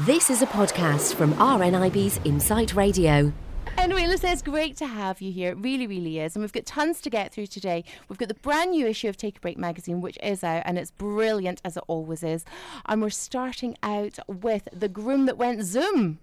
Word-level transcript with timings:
This 0.00 0.28
is 0.28 0.42
a 0.42 0.46
podcast 0.46 1.14
from 1.14 1.34
RNIB's 1.34 2.18
Insight 2.24 2.74
Radio. 2.74 3.32
Anyway, 3.78 4.08
listen, 4.08 4.30
it's 4.30 4.42
great 4.42 4.76
to 4.78 4.88
have 4.88 5.20
you 5.20 5.30
here. 5.30 5.52
It 5.52 5.58
really, 5.58 5.86
really 5.86 6.18
is. 6.18 6.34
And 6.34 6.42
we've 6.42 6.52
got 6.52 6.66
tons 6.66 7.00
to 7.02 7.10
get 7.10 7.32
through 7.32 7.46
today. 7.46 7.84
We've 8.08 8.18
got 8.18 8.26
the 8.26 8.34
brand 8.34 8.72
new 8.72 8.88
issue 8.88 9.08
of 9.08 9.16
Take 9.16 9.36
a 9.36 9.40
Break 9.40 9.56
magazine, 9.56 10.00
which 10.00 10.18
is 10.20 10.42
out, 10.42 10.64
and 10.66 10.78
it's 10.78 10.90
brilliant 10.90 11.60
as 11.64 11.76
it 11.76 11.84
always 11.86 12.24
is. 12.24 12.44
And 12.86 13.02
we're 13.02 13.10
starting 13.10 13.76
out 13.84 14.18
with 14.26 14.68
The 14.72 14.88
Groom 14.88 15.26
That 15.26 15.38
Went 15.38 15.62
Zoom. 15.62 16.18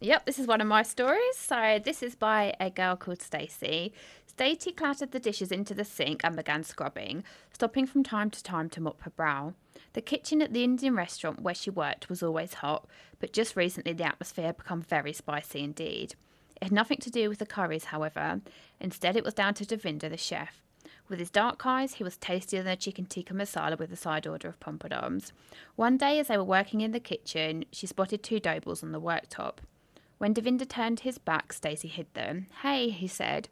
Yep, 0.00 0.26
this 0.26 0.38
is 0.38 0.46
one 0.46 0.60
of 0.60 0.66
my 0.66 0.82
stories. 0.82 1.36
So 1.36 1.80
this 1.82 2.02
is 2.02 2.14
by 2.14 2.54
a 2.58 2.68
girl 2.68 2.96
called 2.96 3.22
Stacy. 3.22 3.92
Stacy 4.26 4.72
clattered 4.72 5.12
the 5.12 5.20
dishes 5.20 5.52
into 5.52 5.72
the 5.72 5.84
sink 5.84 6.22
and 6.24 6.34
began 6.34 6.64
scrubbing, 6.64 7.22
stopping 7.52 7.86
from 7.86 8.02
time 8.02 8.28
to 8.30 8.42
time 8.42 8.68
to 8.70 8.80
mop 8.80 9.00
her 9.02 9.10
brow. 9.10 9.54
The 9.92 10.02
kitchen 10.02 10.42
at 10.42 10.52
the 10.52 10.64
Indian 10.64 10.96
restaurant 10.96 11.40
where 11.40 11.54
she 11.54 11.70
worked 11.70 12.08
was 12.08 12.22
always 12.22 12.54
hot, 12.54 12.86
but 13.20 13.32
just 13.32 13.54
recently 13.54 13.92
the 13.92 14.04
atmosphere 14.04 14.46
had 14.46 14.56
become 14.56 14.82
very 14.82 15.12
spicy 15.12 15.62
indeed. 15.62 16.16
It 16.56 16.64
had 16.64 16.72
nothing 16.72 16.98
to 16.98 17.10
do 17.10 17.28
with 17.28 17.38
the 17.38 17.46
curries, 17.46 17.84
however. 17.84 18.40
Instead, 18.80 19.16
it 19.16 19.24
was 19.24 19.34
down 19.34 19.54
to 19.54 19.64
Devinder, 19.64 20.10
the 20.10 20.16
chef. 20.16 20.60
With 21.08 21.18
his 21.18 21.30
dark 21.30 21.64
eyes, 21.64 21.94
he 21.94 22.04
was 22.04 22.16
tastier 22.16 22.62
than 22.62 22.72
a 22.72 22.76
chicken 22.76 23.06
tikka 23.06 23.32
masala 23.32 23.78
with 23.78 23.92
a 23.92 23.96
side 23.96 24.26
order 24.26 24.48
of 24.48 24.58
pompadums. 24.58 25.32
One 25.76 25.96
day, 25.96 26.18
as 26.18 26.28
they 26.28 26.36
were 26.36 26.44
working 26.44 26.80
in 26.80 26.90
the 26.90 27.00
kitchen, 27.00 27.64
she 27.70 27.86
spotted 27.86 28.22
two 28.22 28.40
dough 28.40 28.60
balls 28.60 28.82
on 28.82 28.92
the 28.92 29.00
worktop. 29.00 29.58
When 30.18 30.34
Devinder 30.34 30.68
turned 30.68 31.00
his 31.00 31.18
back, 31.18 31.52
Stacy 31.52 31.88
hid 31.88 32.06
them. 32.14 32.46
Hey, 32.62 32.90
he 32.90 33.08
said, 33.08 33.48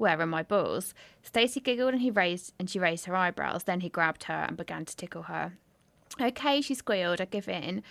where 0.00 0.18
are 0.18 0.26
my 0.26 0.42
balls? 0.42 0.94
Stacy 1.22 1.60
giggled 1.60 1.92
and 1.92 2.00
he 2.00 2.10
raised 2.10 2.54
and 2.58 2.70
she 2.70 2.78
raised 2.78 3.04
her 3.04 3.14
eyebrows. 3.14 3.64
Then 3.64 3.80
he 3.80 3.90
grabbed 3.90 4.24
her 4.24 4.46
and 4.48 4.56
began 4.56 4.86
to 4.86 4.96
tickle 4.96 5.24
her. 5.24 5.52
Okay, 6.18 6.62
she 6.62 6.74
squealed, 6.74 7.20
I 7.20 7.26
give 7.26 7.48
in. 7.48 7.82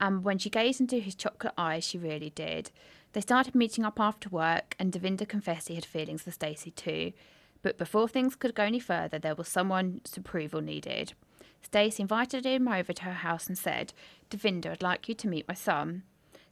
And 0.00 0.24
when 0.24 0.38
she 0.38 0.48
gazed 0.48 0.80
into 0.80 0.98
his 0.98 1.14
chocolate 1.14 1.52
eyes, 1.58 1.84
she 1.84 1.98
really 1.98 2.30
did. 2.30 2.70
They 3.12 3.20
started 3.20 3.54
meeting 3.54 3.84
up 3.84 4.00
after 4.00 4.30
work, 4.30 4.76
and 4.78 4.92
Devinder 4.92 5.28
confessed 5.28 5.68
he 5.68 5.74
had 5.74 5.84
feelings 5.84 6.22
for 6.22 6.30
Stacy 6.30 6.70
too. 6.70 7.12
But 7.60 7.76
before 7.76 8.08
things 8.08 8.34
could 8.34 8.54
go 8.54 8.62
any 8.62 8.80
further, 8.80 9.18
there 9.18 9.34
was 9.34 9.48
someone's 9.48 10.16
approval 10.16 10.62
needed. 10.62 11.12
Stacy 11.60 12.02
invited 12.02 12.46
him 12.46 12.66
over 12.66 12.94
to 12.94 13.04
her 13.04 13.12
house 13.12 13.46
and 13.46 13.58
said, 13.58 13.92
Devinder, 14.30 14.70
I'd 14.70 14.82
like 14.82 15.06
you 15.06 15.14
to 15.16 15.28
meet 15.28 15.48
my 15.48 15.54
son. 15.54 16.04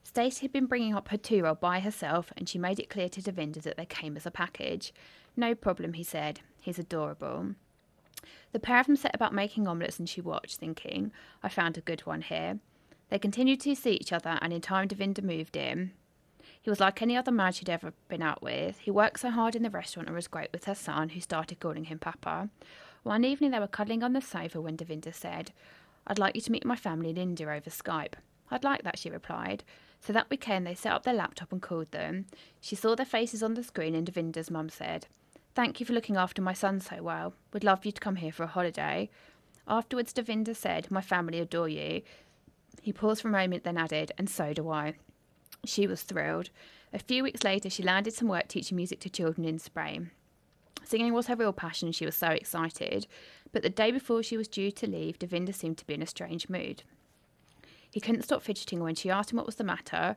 Stacey 0.07 0.43
had 0.43 0.53
been 0.53 0.67
bringing 0.67 0.95
up 0.95 1.09
her 1.09 1.17
two 1.17 1.35
year 1.35 1.47
old 1.47 1.59
by 1.59 1.81
herself, 1.81 2.33
and 2.37 2.49
she 2.49 2.59
made 2.59 2.79
it 2.79 2.89
clear 2.89 3.09
to 3.09 3.21
Devinder 3.21 3.61
that 3.63 3.77
they 3.77 3.85
came 3.85 4.17
as 4.17 4.25
a 4.25 4.31
package. 4.31 4.95
No 5.37 5.53
problem, 5.53 5.95
he 5.95 6.05
said. 6.05 6.41
He's 6.61 6.79
adorable. 6.79 7.57
The 8.53 8.61
pair 8.61 8.79
of 8.79 8.87
them 8.87 8.95
set 8.95 9.17
about 9.17 9.35
making 9.35 9.67
omelettes 9.67 9.99
and 9.99 10.09
she 10.09 10.21
watched, 10.21 10.59
thinking, 10.59 11.11
I 11.43 11.49
found 11.49 11.77
a 11.77 11.81
good 11.81 12.07
one 12.07 12.23
here. 12.23 12.61
They 13.11 13.19
continued 13.19 13.61
to 13.63 13.75
see 13.75 13.95
each 13.95 14.13
other, 14.13 14.39
and 14.41 14.53
in 14.53 14.61
time 14.61 14.87
Devinder 14.87 15.25
moved 15.25 15.57
in. 15.57 15.91
He 16.63 16.71
was 16.71 16.79
like 16.79 17.03
any 17.03 17.17
other 17.17 17.33
man 17.33 17.53
she'd 17.53 17.69
ever 17.69 17.93
been 18.07 18.23
out 18.23 18.41
with. 18.41 18.79
He 18.79 18.93
worked 18.93 19.19
so 19.19 19.31
hard 19.31 19.57
in 19.57 19.65
the 19.65 19.71
restaurant 19.71 20.09
and 20.09 20.15
was 20.15 20.29
great 20.29 20.53
with 20.53 20.67
her 20.67 20.75
son, 20.77 21.09
who 21.11 21.21
started 21.21 21.59
calling 21.59 21.87
him 21.87 21.99
Papa. 21.99 22.49
One 23.03 23.25
evening 23.25 23.51
they 23.51 23.59
were 23.59 23.67
cuddling 23.67 24.05
on 24.05 24.13
the 24.13 24.23
sofa 24.23 24.61
when 24.61 24.77
Devinder 24.77 25.13
said, 25.13 25.51
I'd 26.07 26.21
like 26.21 26.37
you 26.37 26.43
to 26.43 26.53
meet 26.53 26.65
my 26.65 26.77
family 26.77 27.11
in 27.11 27.17
India 27.17 27.49
over 27.49 27.71
Skype. 27.71 28.15
I'd 28.51 28.65
like 28.65 28.83
that, 28.83 28.99
she 28.99 29.11
replied. 29.11 29.65
So 30.01 30.13
that 30.13 30.31
weekend 30.31 30.67
they 30.67 30.75
set 30.75 30.93
up 30.93 31.03
their 31.03 31.15
laptop 31.15 31.53
and 31.53 31.61
called 31.61 31.91
them. 31.91 32.27
She 32.61 32.77
saw 32.77 32.95
their 32.95 33.07
faces 33.07 33.43
on 33.43 33.55
the 33.55 33.65
screen, 33.65 33.95
and 33.95 34.07
Devinder's 34.07 34.51
mum 34.51 34.69
said, 34.69 35.07
Thank 35.55 35.81
you 35.81 35.87
for 35.87 35.95
looking 35.95 36.17
after 36.17 36.43
my 36.43 36.53
son 36.53 36.81
so 36.81 37.03
well. 37.03 37.35
We'd 37.53 37.65
love 37.65 37.87
you 37.87 37.93
to 37.93 38.01
come 38.01 38.17
here 38.17 38.33
for 38.33 38.43
a 38.43 38.49
holiday. 38.49 39.09
Afterwards, 39.67 40.13
Devinder 40.13 40.55
said, 40.55 40.91
My 40.91 41.01
family 41.01 41.41
adore 41.41 41.69
you. 41.69 42.03
He 42.83 42.93
paused 42.93 43.23
for 43.23 43.29
a 43.29 43.33
moment, 43.33 43.65
then 43.65 43.79
added, 43.79 44.13
And 44.19 44.29
so 44.29 44.53
do 44.53 44.69
I. 44.71 44.95
She 45.65 45.87
was 45.87 46.03
thrilled. 46.03 46.51
A 46.93 46.99
few 46.99 47.23
weeks 47.23 47.43
later, 47.43 47.69
she 47.69 47.83
landed 47.83 48.15
some 48.15 48.29
work 48.29 48.49
teaching 48.49 48.77
music 48.77 49.01
to 49.01 49.11
children 49.11 49.47
in 49.47 49.59
Spain. 49.59 50.11
Singing 50.85 51.13
was 51.13 51.27
her 51.27 51.35
real 51.35 51.53
passion, 51.53 51.91
she 51.91 52.07
was 52.07 52.15
so 52.15 52.29
excited. 52.29 53.09
But 53.51 53.63
the 53.63 53.71
day 53.71 53.91
before 53.91 54.23
she 54.23 54.37
was 54.37 54.47
due 54.47 54.71
to 54.71 54.87
leave, 54.87 55.19
Devinder 55.19 55.55
seemed 55.55 55.79
to 55.79 55.87
be 55.87 55.95
in 55.95 56.03
a 56.03 56.07
strange 56.07 56.49
mood. 56.49 56.85
He 57.97 58.01
couldn't 58.01 58.25
stop 58.25 58.43
fidgeting 58.43 58.81
when 58.81 58.95
she 58.95 59.09
asked 59.09 59.33
him 59.33 59.39
what 59.39 59.47
was 59.47 59.55
the 59.55 59.65
matter. 59.65 60.17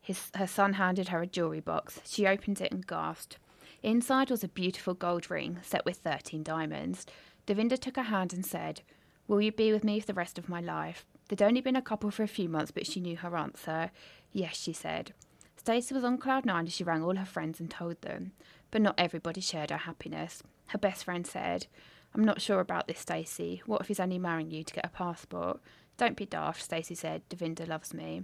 His, 0.00 0.30
her 0.36 0.46
son 0.46 0.72
handed 0.72 1.08
her 1.08 1.20
a 1.20 1.26
jewellery 1.26 1.60
box. 1.60 2.00
She 2.06 2.26
opened 2.26 2.58
it 2.62 2.72
and 2.72 2.86
gasped. 2.86 3.36
Inside 3.82 4.30
was 4.30 4.42
a 4.42 4.48
beautiful 4.48 4.94
gold 4.94 5.30
ring 5.30 5.58
set 5.60 5.84
with 5.84 5.98
13 5.98 6.42
diamonds. 6.42 7.04
Devinder 7.46 7.78
took 7.78 7.96
her 7.96 8.04
hand 8.04 8.32
and 8.32 8.46
said, 8.46 8.80
Will 9.26 9.42
you 9.42 9.52
be 9.52 9.74
with 9.74 9.84
me 9.84 10.00
for 10.00 10.06
the 10.06 10.14
rest 10.14 10.38
of 10.38 10.48
my 10.48 10.62
life? 10.62 11.04
They'd 11.28 11.42
only 11.42 11.60
been 11.60 11.76
a 11.76 11.82
couple 11.82 12.10
for 12.10 12.22
a 12.22 12.26
few 12.26 12.48
months, 12.48 12.70
but 12.70 12.86
she 12.86 12.98
knew 12.98 13.18
her 13.18 13.36
answer. 13.36 13.90
Yes, 14.32 14.56
she 14.56 14.72
said. 14.72 15.12
Stacey 15.54 15.94
was 15.94 16.04
on 16.04 16.16
cloud 16.16 16.46
nine 16.46 16.66
as 16.66 16.72
she 16.72 16.82
rang 16.82 17.02
all 17.02 17.16
her 17.16 17.26
friends 17.26 17.60
and 17.60 17.70
told 17.70 18.00
them, 18.00 18.32
but 18.70 18.80
not 18.80 18.94
everybody 18.96 19.42
shared 19.42 19.68
her 19.68 19.76
happiness. 19.76 20.42
Her 20.68 20.78
best 20.78 21.04
friend 21.04 21.26
said, 21.26 21.66
I'm 22.14 22.24
not 22.24 22.40
sure 22.40 22.60
about 22.60 22.88
this, 22.88 23.00
Stacey. 23.00 23.60
What 23.66 23.82
if 23.82 23.88
he's 23.88 24.00
only 24.00 24.18
marrying 24.18 24.50
you 24.50 24.64
to 24.64 24.72
get 24.72 24.86
a 24.86 24.88
passport? 24.88 25.60
Don't 25.98 26.16
be 26.16 26.26
daft, 26.26 26.62
Stacey 26.62 26.94
said. 26.94 27.28
Devinder 27.28 27.66
loves 27.68 27.92
me. 27.92 28.22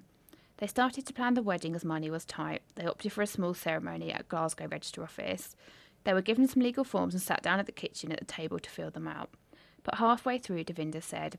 They 0.59 0.69
started 0.69 1.05
to 1.07 1.13
plan 1.13 1.35
the 1.35 1.43
wedding 1.43 1.75
as 1.75 1.85
money 1.85 2.09
was 2.09 2.25
tight. 2.25 2.63
They 2.77 2.87
opted 2.87 3.13
for 3.13 3.23
a 3.23 3.27
small 3.27 3.53
ceremony 3.53 4.13
at 4.13 4.29
Glasgow 4.29 4.69
Register 4.69 5.03
Office. 5.03 5.57
They 6.05 6.15
were 6.15 6.23
given 6.23 6.47
some 6.47 6.63
legal 6.63 6.85
forms 6.85 7.15
and 7.15 7.23
sat 7.23 7.43
down 7.43 7.59
at 7.59 7.67
the 7.67 7.73
kitchen 7.73 8.13
at 8.13 8.21
the 8.21 8.25
table 8.25 8.61
to 8.61 8.71
fill 8.71 8.91
them 8.91 9.09
out. 9.09 9.31
But 9.83 9.97
halfway 9.97 10.39
through, 10.39 10.65
Devinder 10.65 11.03
said, 11.03 11.39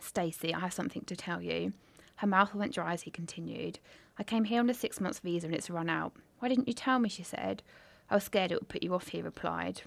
Stacey, 0.00 0.54
I 0.54 0.60
have 0.60 0.72
something 0.72 1.02
to 1.02 1.14
tell 1.14 1.42
you. 1.42 1.74
Her 2.16 2.26
mouth 2.26 2.54
went 2.54 2.74
dry 2.74 2.94
as 2.94 3.02
he 3.02 3.10
continued. 3.10 3.78
I 4.18 4.24
came 4.24 4.44
here 4.44 4.60
on 4.60 4.70
a 4.70 4.74
six 4.74 5.00
month 5.00 5.20
visa 5.20 5.46
and 5.46 5.54
it's 5.54 5.68
run 5.68 5.90
out. 5.90 6.14
Why 6.38 6.48
didn't 6.48 6.68
you 6.68 6.74
tell 6.74 6.98
me? 6.98 7.08
she 7.08 7.22
said. 7.22 7.62
I 8.08 8.14
was 8.14 8.24
scared 8.24 8.50
it 8.50 8.60
would 8.60 8.68
put 8.68 8.82
you 8.82 8.94
off, 8.94 9.08
he 9.08 9.20
replied. 9.20 9.82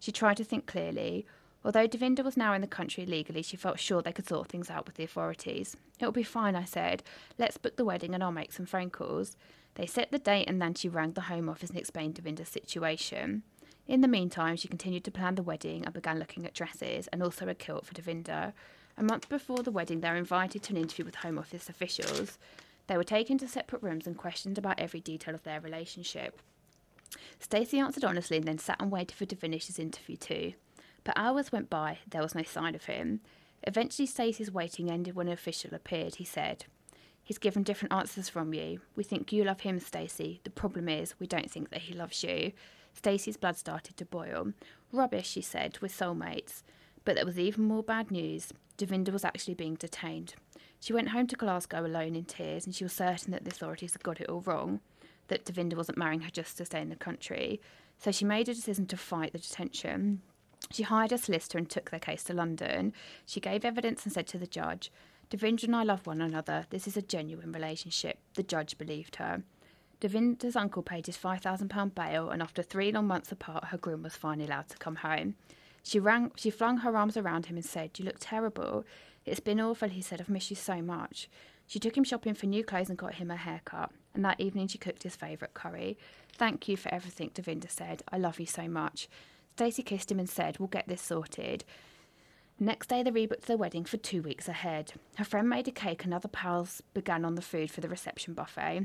She 0.00 0.10
tried 0.10 0.38
to 0.38 0.44
think 0.44 0.66
clearly. 0.66 1.26
Although 1.66 1.88
Devinder 1.88 2.22
was 2.22 2.36
now 2.36 2.52
in 2.52 2.60
the 2.60 2.68
country 2.68 3.04
legally, 3.04 3.42
she 3.42 3.56
felt 3.56 3.80
sure 3.80 4.00
they 4.00 4.12
could 4.12 4.28
sort 4.28 4.46
things 4.46 4.70
out 4.70 4.86
with 4.86 4.94
the 4.94 5.02
authorities. 5.02 5.76
It'll 5.98 6.12
be 6.12 6.22
fine, 6.22 6.54
I 6.54 6.62
said. 6.64 7.02
Let's 7.38 7.58
book 7.58 7.74
the 7.76 7.84
wedding 7.84 8.14
and 8.14 8.22
I'll 8.22 8.30
make 8.30 8.52
some 8.52 8.66
phone 8.66 8.88
calls. 8.88 9.36
They 9.74 9.84
set 9.84 10.12
the 10.12 10.20
date 10.20 10.48
and 10.48 10.62
then 10.62 10.74
she 10.74 10.88
rang 10.88 11.14
the 11.14 11.22
Home 11.22 11.48
Office 11.48 11.70
and 11.70 11.78
explained 11.78 12.14
Devinder's 12.14 12.50
situation. 12.50 13.42
In 13.88 14.00
the 14.00 14.06
meantime, 14.06 14.54
she 14.54 14.68
continued 14.68 15.02
to 15.04 15.10
plan 15.10 15.34
the 15.34 15.42
wedding 15.42 15.84
and 15.84 15.92
began 15.92 16.20
looking 16.20 16.46
at 16.46 16.54
dresses 16.54 17.08
and 17.08 17.20
also 17.20 17.48
a 17.48 17.54
kilt 17.54 17.84
for 17.84 17.94
Devinder. 17.94 18.52
A 18.96 19.02
month 19.02 19.28
before 19.28 19.64
the 19.64 19.72
wedding, 19.72 20.02
they 20.02 20.10
were 20.10 20.14
invited 20.14 20.62
to 20.62 20.72
an 20.72 20.80
interview 20.80 21.04
with 21.04 21.16
Home 21.16 21.36
Office 21.36 21.68
officials. 21.68 22.38
They 22.86 22.96
were 22.96 23.02
taken 23.02 23.38
to 23.38 23.48
separate 23.48 23.82
rooms 23.82 24.06
and 24.06 24.16
questioned 24.16 24.56
about 24.56 24.78
every 24.78 25.00
detail 25.00 25.34
of 25.34 25.42
their 25.42 25.60
relationship. 25.60 26.40
Stacey 27.40 27.80
answered 27.80 28.04
honestly 28.04 28.36
and 28.36 28.46
then 28.46 28.58
sat 28.58 28.80
and 28.80 28.92
waited 28.92 29.16
for 29.16 29.48
his 29.48 29.78
interview 29.80 30.16
too. 30.16 30.52
But 31.06 31.16
hours 31.16 31.52
went 31.52 31.70
by, 31.70 31.98
there 32.10 32.20
was 32.20 32.34
no 32.34 32.42
sign 32.42 32.74
of 32.74 32.86
him. 32.86 33.20
Eventually, 33.62 34.06
Stacey's 34.06 34.50
waiting 34.50 34.90
ended 34.90 35.14
when 35.14 35.28
an 35.28 35.34
official 35.34 35.72
appeared. 35.72 36.16
He 36.16 36.24
said, 36.24 36.64
He's 37.22 37.38
given 37.38 37.62
different 37.62 37.94
answers 37.94 38.28
from 38.28 38.52
you. 38.52 38.80
We 38.96 39.04
think 39.04 39.32
you 39.32 39.44
love 39.44 39.60
him, 39.60 39.78
Stacey. 39.78 40.40
The 40.42 40.50
problem 40.50 40.88
is, 40.88 41.14
we 41.20 41.28
don't 41.28 41.48
think 41.48 41.70
that 41.70 41.82
he 41.82 41.94
loves 41.94 42.24
you. 42.24 42.50
Stacey's 42.92 43.36
blood 43.36 43.56
started 43.56 43.96
to 43.96 44.04
boil. 44.04 44.52
Rubbish, 44.90 45.28
she 45.28 45.42
said, 45.42 45.78
with 45.78 45.96
soulmates. 45.96 46.64
But 47.04 47.14
there 47.14 47.24
was 47.24 47.38
even 47.38 47.62
more 47.68 47.84
bad 47.84 48.10
news. 48.10 48.52
Devinder 48.76 49.12
was 49.12 49.24
actually 49.24 49.54
being 49.54 49.76
detained. 49.76 50.34
She 50.80 50.92
went 50.92 51.10
home 51.10 51.28
to 51.28 51.36
Glasgow 51.36 51.86
alone 51.86 52.16
in 52.16 52.24
tears, 52.24 52.66
and 52.66 52.74
she 52.74 52.82
was 52.82 52.92
certain 52.92 53.30
that 53.30 53.44
the 53.44 53.52
authorities 53.52 53.92
had 53.92 54.02
got 54.02 54.20
it 54.20 54.28
all 54.28 54.40
wrong, 54.40 54.80
that 55.28 55.44
Devinder 55.44 55.76
wasn't 55.76 55.98
marrying 55.98 56.22
her 56.22 56.30
just 56.30 56.58
to 56.58 56.64
stay 56.64 56.80
in 56.80 56.88
the 56.88 56.96
country. 56.96 57.60
So 57.96 58.10
she 58.10 58.24
made 58.24 58.48
a 58.48 58.54
decision 58.54 58.86
to 58.86 58.96
fight 58.96 59.32
the 59.32 59.38
detention. 59.38 60.22
She 60.70 60.82
hired 60.82 61.12
a 61.12 61.18
solicitor 61.18 61.58
and 61.58 61.68
took 61.68 61.90
their 61.90 62.00
case 62.00 62.24
to 62.24 62.34
London. 62.34 62.92
She 63.24 63.40
gave 63.40 63.64
evidence 63.64 64.04
and 64.04 64.12
said 64.12 64.26
to 64.28 64.38
the 64.38 64.46
judge, 64.46 64.90
Devinder 65.30 65.64
and 65.64 65.76
I 65.76 65.82
love 65.82 66.06
one 66.06 66.20
another. 66.20 66.66
This 66.70 66.86
is 66.86 66.96
a 66.96 67.02
genuine 67.02 67.52
relationship. 67.52 68.18
The 68.34 68.42
judge 68.42 68.78
believed 68.78 69.16
her. 69.16 69.42
Devinder's 70.00 70.56
uncle 70.56 70.82
paid 70.82 71.06
his 71.06 71.16
£5,000 71.16 71.94
bail, 71.94 72.30
and 72.30 72.42
after 72.42 72.62
three 72.62 72.92
long 72.92 73.06
months 73.06 73.32
apart, 73.32 73.66
her 73.66 73.78
groom 73.78 74.02
was 74.02 74.14
finally 74.14 74.46
allowed 74.46 74.68
to 74.68 74.76
come 74.76 74.96
home. 74.96 75.34
She 75.82 75.98
rang, 75.98 76.32
she 76.36 76.50
flung 76.50 76.78
her 76.78 76.96
arms 76.96 77.16
around 77.16 77.46
him 77.46 77.56
and 77.56 77.64
said, 77.64 77.98
You 77.98 78.04
look 78.04 78.16
terrible. 78.18 78.84
It's 79.24 79.40
been 79.40 79.60
awful, 79.60 79.88
he 79.88 80.02
said. 80.02 80.20
I've 80.20 80.28
missed 80.28 80.50
you 80.50 80.56
so 80.56 80.82
much. 80.82 81.28
She 81.66 81.78
took 81.78 81.96
him 81.96 82.04
shopping 82.04 82.34
for 82.34 82.46
new 82.46 82.62
clothes 82.62 82.88
and 82.88 82.98
got 82.98 83.14
him 83.14 83.30
a 83.30 83.36
haircut. 83.36 83.90
And 84.14 84.24
that 84.24 84.40
evening 84.40 84.68
she 84.68 84.78
cooked 84.78 85.02
his 85.02 85.16
favourite 85.16 85.54
curry. 85.54 85.98
Thank 86.32 86.68
you 86.68 86.76
for 86.76 86.92
everything, 86.92 87.30
Devinder 87.30 87.70
said. 87.70 88.02
I 88.10 88.18
love 88.18 88.38
you 88.38 88.46
so 88.46 88.68
much. 88.68 89.08
Stacey 89.56 89.82
kissed 89.82 90.12
him 90.12 90.18
and 90.18 90.28
said, 90.28 90.58
We'll 90.58 90.66
get 90.66 90.86
this 90.86 91.00
sorted. 91.00 91.64
Next 92.60 92.88
day, 92.88 93.02
they 93.02 93.10
rebooked 93.10 93.46
their 93.46 93.56
wedding 93.56 93.86
for 93.86 93.96
two 93.96 94.20
weeks 94.20 94.48
ahead. 94.48 94.92
Her 95.16 95.24
friend 95.24 95.48
made 95.48 95.66
a 95.66 95.70
cake, 95.70 96.04
and 96.04 96.12
other 96.12 96.28
pals 96.28 96.82
began 96.92 97.24
on 97.24 97.36
the 97.36 97.42
food 97.42 97.70
for 97.70 97.80
the 97.80 97.88
reception 97.88 98.34
buffet. 98.34 98.84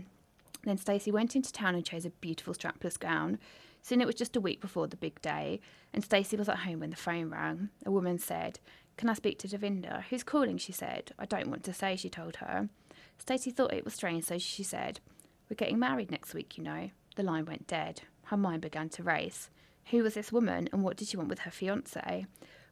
Then 0.63 0.77
Stacey 0.77 1.11
went 1.11 1.35
into 1.35 1.51
town 1.51 1.75
and 1.75 1.83
chose 1.83 2.05
a 2.05 2.09
beautiful 2.09 2.53
strapless 2.53 2.97
gown. 2.97 3.37
Soon 3.81 3.99
it 3.99 4.05
was 4.05 4.15
just 4.15 4.37
a 4.37 4.39
week 4.39 4.61
before 4.61 4.87
the 4.87 4.95
big 4.95 5.21
day, 5.21 5.59
and 5.93 6.05
Stacey 6.05 6.37
was 6.37 6.47
at 6.47 6.59
home 6.59 6.79
when 6.79 6.91
the 6.91 6.95
phone 6.95 7.29
rang. 7.31 7.67
A 7.85 7.91
woman 7.91 8.17
said, 8.17 8.61
Can 8.95 9.09
I 9.09 9.13
speak 9.13 9.39
to 9.39 9.49
Devinder? 9.49 10.03
Who's 10.03 10.23
calling? 10.23 10.57
she 10.57 10.71
said. 10.71 11.11
I 11.19 11.25
don't 11.25 11.49
want 11.49 11.65
to 11.65 11.73
say, 11.73 11.97
she 11.97 12.09
told 12.09 12.37
her. 12.37 12.69
Stacey 13.17 13.51
thought 13.51 13.73
it 13.73 13.83
was 13.83 13.93
strange, 13.93 14.23
so 14.23 14.37
she 14.37 14.63
said, 14.63 15.01
We're 15.49 15.55
getting 15.57 15.79
married 15.79 16.11
next 16.11 16.33
week, 16.33 16.57
you 16.57 16.63
know. 16.63 16.91
The 17.17 17.23
line 17.23 17.43
went 17.43 17.67
dead. 17.67 18.03
Her 18.27 18.37
mind 18.37 18.61
began 18.61 18.87
to 18.87 19.03
race. 19.03 19.49
Who 19.89 20.03
was 20.03 20.13
this 20.13 20.31
woman 20.31 20.69
and 20.71 20.83
what 20.83 20.97
did 20.97 21.07
she 21.07 21.17
want 21.17 21.29
with 21.29 21.39
her 21.39 21.51
fiance? 21.51 22.25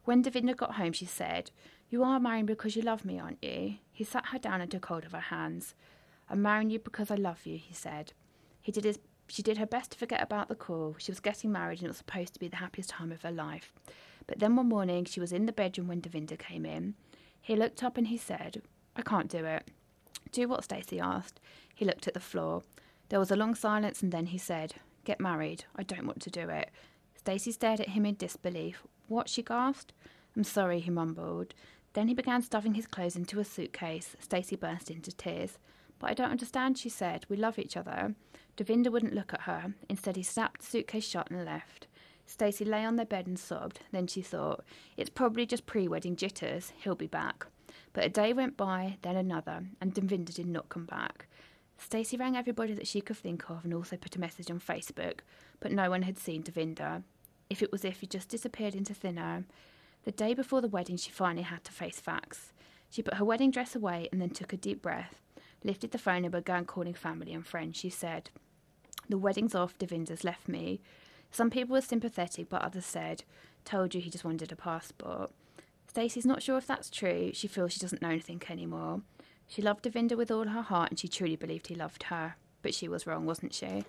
When 0.04 0.22
Davinder 0.22 0.56
got 0.56 0.74
home, 0.74 0.92
she 0.92 1.06
said, 1.06 1.50
You 1.90 2.02
are 2.02 2.20
marrying 2.20 2.46
because 2.46 2.76
you 2.76 2.82
love 2.82 3.04
me, 3.04 3.18
aren't 3.18 3.42
you? 3.42 3.76
He 3.92 4.04
sat 4.04 4.26
her 4.26 4.38
down 4.38 4.60
and 4.60 4.70
took 4.70 4.86
hold 4.86 5.04
of 5.04 5.12
her 5.12 5.18
hands. 5.20 5.74
I'm 6.28 6.42
marrying 6.42 6.70
you 6.70 6.78
because 6.78 7.10
I 7.10 7.16
love 7.16 7.44
you, 7.44 7.58
he 7.58 7.74
said. 7.74 8.12
He 8.60 8.72
did 8.72 8.84
his 8.84 8.98
she 9.30 9.42
did 9.42 9.58
her 9.58 9.66
best 9.66 9.92
to 9.92 9.98
forget 9.98 10.22
about 10.22 10.48
the 10.48 10.56
call. 10.56 10.96
She 10.98 11.12
was 11.12 11.20
getting 11.20 11.52
married 11.52 11.78
and 11.78 11.84
it 11.84 11.90
was 11.90 11.98
supposed 11.98 12.34
to 12.34 12.40
be 12.40 12.48
the 12.48 12.56
happiest 12.56 12.90
time 12.90 13.12
of 13.12 13.22
her 13.22 13.30
life. 13.30 13.72
But 14.26 14.40
then 14.40 14.56
one 14.56 14.68
morning 14.68 15.04
she 15.04 15.20
was 15.20 15.32
in 15.32 15.46
the 15.46 15.52
bedroom 15.52 15.86
when 15.86 16.02
Davinder 16.02 16.36
came 16.36 16.66
in. 16.66 16.94
He 17.40 17.54
looked 17.54 17.84
up 17.84 17.96
and 17.96 18.08
he 18.08 18.16
said, 18.16 18.62
I 18.96 19.02
can't 19.02 19.30
do 19.30 19.44
it. 19.44 19.70
Do 20.32 20.48
what? 20.48 20.64
Stacy 20.64 20.98
asked. 20.98 21.38
He 21.72 21.84
looked 21.84 22.08
at 22.08 22.14
the 22.14 22.20
floor. 22.20 22.64
There 23.08 23.20
was 23.20 23.30
a 23.30 23.36
long 23.36 23.54
silence 23.54 24.02
and 24.02 24.10
then 24.10 24.26
he 24.26 24.38
said, 24.38 24.74
Get 25.04 25.20
married. 25.20 25.64
I 25.76 25.84
don't 25.84 26.06
want 26.06 26.20
to 26.22 26.30
do 26.30 26.48
it. 26.48 26.70
Stacey 27.20 27.52
stared 27.52 27.80
at 27.80 27.90
him 27.90 28.06
in 28.06 28.14
disbelief. 28.14 28.82
What? 29.06 29.28
she 29.28 29.42
gasped. 29.42 29.92
I'm 30.34 30.42
sorry, 30.42 30.80
he 30.80 30.88
mumbled. 30.88 31.52
Then 31.92 32.08
he 32.08 32.14
began 32.14 32.40
stuffing 32.40 32.72
his 32.72 32.86
clothes 32.86 33.14
into 33.14 33.38
a 33.38 33.44
suitcase. 33.44 34.16
Stacy 34.18 34.56
burst 34.56 34.90
into 34.90 35.12
tears. 35.12 35.58
But 35.98 36.08
I 36.08 36.14
don't 36.14 36.30
understand, 36.30 36.78
she 36.78 36.88
said. 36.88 37.26
We 37.28 37.36
love 37.36 37.58
each 37.58 37.76
other. 37.76 38.14
Davinder 38.56 38.90
wouldn't 38.90 39.12
look 39.12 39.34
at 39.34 39.42
her. 39.42 39.74
Instead, 39.90 40.16
he 40.16 40.22
snapped 40.22 40.62
the 40.62 40.66
suitcase 40.66 41.06
shut 41.06 41.30
and 41.30 41.44
left. 41.44 41.88
Stacy 42.24 42.64
lay 42.64 42.86
on 42.86 42.96
their 42.96 43.04
bed 43.04 43.26
and 43.26 43.38
sobbed. 43.38 43.80
Then 43.92 44.06
she 44.06 44.22
thought, 44.22 44.64
it's 44.96 45.10
probably 45.10 45.44
just 45.44 45.66
pre 45.66 45.88
wedding 45.88 46.16
jitters. 46.16 46.72
He'll 46.82 46.94
be 46.94 47.06
back. 47.06 47.46
But 47.92 48.06
a 48.06 48.08
day 48.08 48.32
went 48.32 48.56
by, 48.56 48.96
then 49.02 49.16
another, 49.16 49.64
and 49.78 49.92
Davinder 49.92 50.34
did 50.34 50.46
not 50.46 50.70
come 50.70 50.86
back. 50.86 51.26
Stacey 51.80 52.16
rang 52.16 52.36
everybody 52.36 52.74
that 52.74 52.86
she 52.86 53.00
could 53.00 53.16
think 53.16 53.48
of 53.48 53.64
and 53.64 53.74
also 53.74 53.96
put 53.96 54.16
a 54.16 54.20
message 54.20 54.50
on 54.50 54.60
Facebook, 54.60 55.20
but 55.60 55.72
no 55.72 55.90
one 55.90 56.02
had 56.02 56.18
seen 56.18 56.42
Davinder. 56.42 57.02
If 57.48 57.62
it 57.62 57.72
was 57.72 57.84
if 57.84 58.00
he 58.00 58.06
just 58.06 58.28
disappeared 58.28 58.74
into 58.74 58.94
thin 58.94 59.18
air. 59.18 59.44
The 60.04 60.12
day 60.12 60.34
before 60.34 60.60
the 60.60 60.68
wedding, 60.68 60.96
she 60.96 61.10
finally 61.10 61.42
had 61.42 61.64
to 61.64 61.72
face 61.72 62.00
facts. 62.00 62.52
She 62.90 63.02
put 63.02 63.14
her 63.14 63.24
wedding 63.24 63.50
dress 63.50 63.74
away 63.74 64.08
and 64.12 64.20
then 64.20 64.30
took 64.30 64.52
a 64.52 64.56
deep 64.56 64.82
breath 64.82 65.20
lifted 65.64 65.90
the 65.90 65.98
phone 65.98 66.24
and 66.24 66.32
began 66.32 66.64
calling 66.64 66.94
family 66.94 67.32
and 67.32 67.46
friends. 67.46 67.76
She 67.76 67.90
said, 67.90 68.30
The 69.08 69.18
wedding's 69.18 69.54
off, 69.54 69.78
Davinder's 69.78 70.24
left 70.24 70.48
me. 70.48 70.80
Some 71.30 71.50
people 71.50 71.74
were 71.74 71.80
sympathetic, 71.80 72.48
but 72.48 72.62
others 72.62 72.86
said, 72.86 73.24
Told 73.64 73.94
you 73.94 74.00
he 74.00 74.10
just 74.10 74.24
wanted 74.24 74.52
a 74.52 74.56
passport. 74.56 75.30
Stacey's 75.86 76.26
not 76.26 76.42
sure 76.42 76.56
if 76.56 76.66
that's 76.66 76.90
true. 76.90 77.30
She 77.34 77.48
feels 77.48 77.72
she 77.72 77.80
doesn't 77.80 78.02
know 78.02 78.10
anything 78.10 78.42
anymore. 78.48 79.02
She 79.50 79.60
loved 79.62 79.84
Davinder 79.84 80.16
with 80.16 80.30
all 80.30 80.46
her 80.46 80.62
heart 80.62 80.90
and 80.90 80.98
she 80.98 81.08
truly 81.08 81.34
believed 81.34 81.66
he 81.66 81.74
loved 81.74 82.04
her. 82.04 82.36
But 82.62 82.72
she 82.72 82.86
was 82.86 83.04
wrong, 83.06 83.26
wasn't 83.26 83.52
she? 83.52 83.84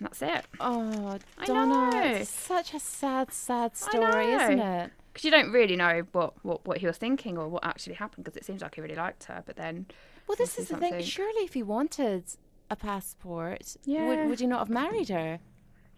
That's 0.00 0.20
it. 0.20 0.44
Oh, 0.58 1.18
I 1.38 1.44
Donna, 1.46 1.90
know. 1.92 2.02
it's 2.02 2.28
such 2.28 2.74
a 2.74 2.80
sad, 2.80 3.32
sad 3.32 3.76
story, 3.76 4.32
isn't 4.32 4.58
it? 4.58 4.90
Because 5.12 5.24
you 5.24 5.30
don't 5.30 5.52
really 5.52 5.76
know 5.76 6.02
what, 6.12 6.34
what, 6.44 6.66
what 6.66 6.78
he 6.78 6.86
was 6.86 6.96
thinking 6.98 7.38
or 7.38 7.48
what 7.48 7.64
actually 7.64 7.94
happened 7.94 8.24
because 8.24 8.36
it 8.36 8.44
seems 8.44 8.60
like 8.62 8.74
he 8.74 8.80
really 8.80 8.94
liked 8.96 9.24
her. 9.24 9.42
But 9.46 9.54
then 9.56 9.86
Well, 10.26 10.36
this 10.36 10.58
is 10.58 10.68
the 10.68 10.76
thing. 10.76 11.02
Surely, 11.02 11.42
if 11.44 11.54
he 11.54 11.62
wanted 11.62 12.24
a 12.68 12.74
passport, 12.76 13.76
Yeah. 13.84 14.06
would, 14.08 14.28
would 14.28 14.40
you 14.40 14.48
not 14.48 14.58
have 14.58 14.70
married 14.70 15.08
her? 15.10 15.38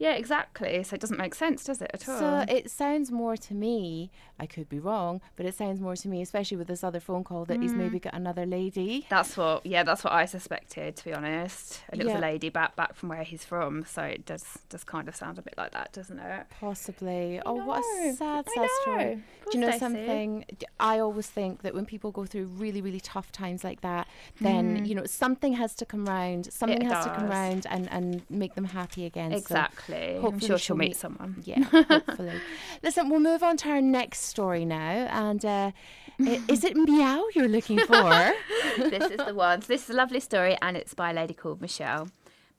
Yeah, 0.00 0.14
exactly. 0.14 0.82
So 0.82 0.94
it 0.94 1.00
doesn't 1.00 1.18
make 1.18 1.34
sense, 1.34 1.62
does 1.64 1.82
it, 1.82 1.90
at 1.92 2.08
all? 2.08 2.18
So 2.18 2.44
it 2.48 2.70
sounds 2.70 3.12
more 3.12 3.36
to 3.36 3.52
me, 3.54 4.10
I 4.38 4.46
could 4.46 4.66
be 4.68 4.78
wrong, 4.78 5.20
but 5.36 5.44
it 5.44 5.54
sounds 5.54 5.78
more 5.78 5.94
to 5.94 6.08
me, 6.08 6.22
especially 6.22 6.56
with 6.56 6.68
this 6.68 6.82
other 6.82 7.00
phone 7.00 7.22
call, 7.22 7.44
that 7.44 7.58
Mm. 7.58 7.62
he's 7.62 7.74
maybe 7.74 7.98
got 8.00 8.14
another 8.14 8.46
lady. 8.46 9.06
That's 9.10 9.36
what, 9.36 9.64
yeah, 9.66 9.82
that's 9.82 10.02
what 10.02 10.14
I 10.14 10.24
suspected, 10.24 10.96
to 10.96 11.04
be 11.04 11.12
honest. 11.12 11.82
And 11.90 12.00
it 12.00 12.04
was 12.06 12.14
a 12.14 12.18
lady 12.18 12.48
back 12.48 12.76
back 12.76 12.94
from 12.94 13.10
where 13.10 13.22
he's 13.24 13.44
from, 13.44 13.84
so 13.84 14.02
it 14.02 14.24
does 14.24 14.44
does 14.70 14.84
kind 14.84 15.06
of 15.06 15.14
sound 15.14 15.38
a 15.38 15.42
bit 15.42 15.54
like 15.58 15.72
that, 15.72 15.92
doesn't 15.92 16.18
it? 16.18 16.46
Possibly. 16.58 17.40
oh, 17.44 17.54
what 17.66 17.84
a 18.02 18.14
sad, 18.14 18.46
I 18.48 18.54
sad 18.54 18.68
story. 18.82 19.04
know. 19.16 19.20
Do 19.50 19.58
you 19.58 19.66
know 19.66 19.76
something? 19.78 20.44
I 20.78 20.98
always 20.98 21.26
think 21.28 21.62
that 21.62 21.74
when 21.74 21.86
people 21.86 22.10
go 22.10 22.24
through 22.26 22.46
really, 22.46 22.80
really 22.80 23.00
tough 23.00 23.32
times 23.32 23.64
like 23.64 23.80
that, 23.80 24.06
then, 24.40 24.84
you 24.84 24.94
know, 24.94 25.04
something 25.06 25.52
has 25.54 25.74
to 25.76 25.84
come 25.86 26.06
round, 26.06 26.52
something 26.52 26.82
has 26.82 27.04
to 27.04 27.10
come 27.10 27.22
does. 27.28 27.30
round 27.30 27.66
and, 27.70 27.90
and 27.90 28.22
make 28.30 28.54
them 28.54 28.64
happy 28.64 29.04
again. 29.06 29.30
So 29.32 29.36
Exactly. 29.38 30.16
I'm 30.16 30.22
hopefully 30.22 30.40
sure 30.40 30.48
she'll 30.48 30.58
she'll 30.58 30.76
meet 30.76 30.88
meet- 30.90 30.96
someone. 30.96 31.42
Yeah, 31.44 31.62
hopefully. 31.64 32.32
Listen, 32.82 33.08
we'll 33.10 33.20
move 33.20 33.42
on 33.42 33.56
to 33.58 33.68
our 33.70 33.80
next 33.80 34.20
story 34.22 34.64
now. 34.64 34.80
And 35.10 35.44
uh, 35.44 35.72
is 36.18 36.64
it 36.64 36.76
meow 36.76 37.24
you're 37.34 37.48
looking 37.48 37.78
for? 37.80 38.32
this 38.78 39.10
is 39.10 39.16
the 39.26 39.34
one. 39.34 39.62
So 39.62 39.68
this 39.68 39.84
is 39.84 39.90
a 39.90 39.94
lovely 39.94 40.20
story, 40.20 40.56
and 40.62 40.76
it's 40.76 40.94
by 40.94 41.10
a 41.10 41.14
lady 41.14 41.34
called 41.34 41.60
Michelle. 41.60 42.08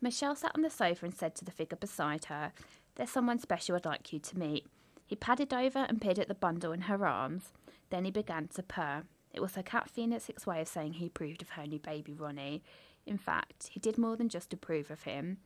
Michelle 0.02 0.36
sat 0.36 0.52
on 0.56 0.62
the 0.64 0.70
sofa 0.70 1.06
and 1.06 1.16
said 1.16 1.36
to 1.36 1.46
the 1.46 1.52
figure 1.52 1.78
beside 1.78 2.26
her, 2.26 2.52
There's 2.96 3.12
someone 3.12 3.40
special 3.40 3.76
I'd 3.76 3.86
like 3.86 4.12
you 4.12 4.20
to 4.20 4.38
meet. 4.38 4.66
He 5.12 5.18
padded 5.18 5.54
over 5.54 5.80
and 5.80 6.00
peered 6.00 6.20
at 6.20 6.30
the 6.30 6.34
bundle 6.34 6.72
in 6.72 6.84
her 6.84 7.06
arms. 7.06 7.52
Then 7.90 8.06
he 8.06 8.12
began 8.12 8.48
to 8.48 8.64
purr. 8.64 9.04
It 9.34 9.42
was 9.42 9.56
her 9.56 9.62
cat 9.62 9.90
Phoenix's 9.90 10.48
way 10.48 10.62
of 10.62 10.70
saying 10.70 10.94
he 10.94 11.08
approved 11.08 11.42
of 11.42 11.50
her 11.50 11.68
new 11.68 11.80
baby 11.80 12.14
Ronnie. 12.14 12.64
In 13.06 13.18
fact, 13.18 13.68
he 13.68 13.82
did 13.82 13.98
more 13.98 14.16
than 14.16 14.30
just 14.30 14.54
approve 14.54 14.90
of 14.90 15.04
him. 15.04 15.40